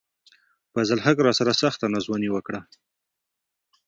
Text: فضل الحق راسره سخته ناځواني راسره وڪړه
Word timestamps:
فضل 0.73 0.93
الحق 0.97 1.17
راسره 1.27 1.53
سخته 1.61 1.85
ناځواني 1.93 2.27
راسره 2.29 2.35
وڪړه 2.35 2.59